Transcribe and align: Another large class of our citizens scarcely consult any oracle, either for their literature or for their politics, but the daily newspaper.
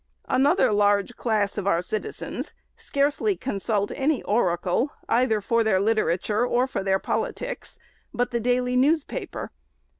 Another 0.27 0.71
large 0.71 1.15
class 1.15 1.59
of 1.59 1.67
our 1.67 1.83
citizens 1.83 2.53
scarcely 2.75 3.37
consult 3.37 3.91
any 3.93 4.23
oracle, 4.23 4.93
either 5.07 5.41
for 5.41 5.63
their 5.63 5.79
literature 5.79 6.43
or 6.43 6.65
for 6.65 6.81
their 6.83 6.97
politics, 6.97 7.77
but 8.11 8.31
the 8.31 8.39
daily 8.39 8.75
newspaper. 8.75 9.51